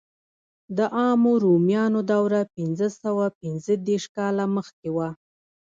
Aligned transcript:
د 0.77 0.79
عامو 0.97 1.33
رومیانو 1.43 1.99
دوره 2.11 2.39
پنځه 2.55 2.87
سوه 3.01 3.25
پنځه 3.39 3.73
دېرش 3.87 4.05
کاله 4.17 4.45
مخکې 4.55 4.89
وه. 4.95 5.09